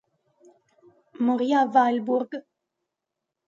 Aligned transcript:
Morì 1.25 1.49
a 1.53 1.61
Weilburg. 1.71 2.31